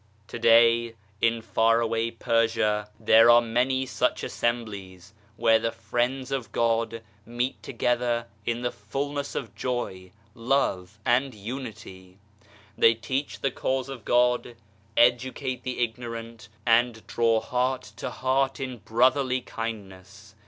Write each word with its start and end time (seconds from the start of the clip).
To 0.29 0.39
day, 0.39 0.95
in 1.21 1.43
far 1.43 1.79
away 1.79 2.09
Persia, 2.09 2.89
there 2.99 3.29
are 3.29 3.39
many 3.39 3.85
such 3.85 4.23
assem 4.23 4.61
66 4.65 4.65
LECTURE 4.65 4.65
IN 4.65 4.65
PARIS 4.89 5.03
blies 5.05 5.13
where 5.37 5.59
the 5.59 5.71
Friends 5.71 6.31
of 6.31 6.51
God 6.51 7.03
meet 7.23 7.61
together 7.61 8.25
in 8.43 8.63
the 8.63 8.71
fulness 8.71 9.35
of 9.35 9.53
joy, 9.53 10.09
love 10.33 10.97
and 11.05 11.35
unity. 11.35 12.17
They 12.75 12.95
teach 12.95 13.41
the 13.41 13.51
Cause 13.51 13.89
of 13.89 14.03
God, 14.03 14.55
educate 14.97 15.61
the 15.61 15.77
ignorant, 15.83 16.49
and 16.65 17.05
draw 17.05 17.39
heart 17.39 17.83
to 17.97 18.09
heart 18.09 18.59
in 18.59 18.77
brotherly 18.79 19.41
kindness. 19.41 20.33